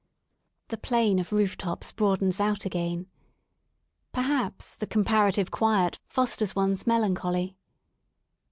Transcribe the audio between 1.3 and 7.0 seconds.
roof tops broadensout again. Perhaps the comparative quiet fosters one's